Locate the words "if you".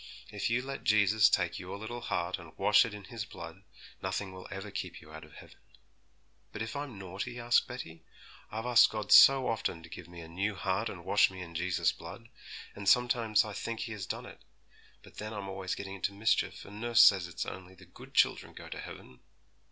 0.31-0.63